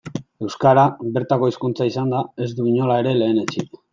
Euskara, 0.45 0.85
bertako 1.17 1.51
hizkuntza 1.51 1.87
izanda, 1.91 2.21
ez 2.47 2.49
du 2.61 2.67
inola 2.73 2.99
ere 3.05 3.15
lehenetsi. 3.23 3.67